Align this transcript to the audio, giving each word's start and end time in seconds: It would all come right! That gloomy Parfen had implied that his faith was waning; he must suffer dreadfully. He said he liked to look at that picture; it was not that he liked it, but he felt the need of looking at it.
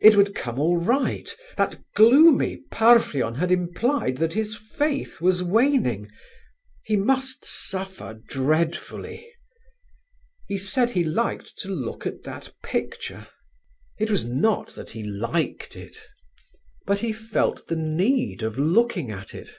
It 0.00 0.16
would 0.16 0.28
all 0.28 0.32
come 0.32 0.58
right! 0.84 1.36
That 1.58 1.78
gloomy 1.94 2.62
Parfen 2.70 3.34
had 3.34 3.52
implied 3.52 4.16
that 4.16 4.32
his 4.32 4.56
faith 4.56 5.20
was 5.20 5.42
waning; 5.42 6.10
he 6.82 6.96
must 6.96 7.44
suffer 7.44 8.14
dreadfully. 8.26 9.30
He 10.48 10.56
said 10.56 10.92
he 10.92 11.04
liked 11.04 11.58
to 11.58 11.68
look 11.68 12.06
at 12.06 12.22
that 12.22 12.54
picture; 12.62 13.28
it 13.98 14.10
was 14.10 14.24
not 14.24 14.68
that 14.76 14.88
he 14.88 15.02
liked 15.02 15.76
it, 15.76 15.98
but 16.86 17.00
he 17.00 17.12
felt 17.12 17.66
the 17.66 17.76
need 17.76 18.42
of 18.42 18.58
looking 18.58 19.10
at 19.10 19.34
it. 19.34 19.58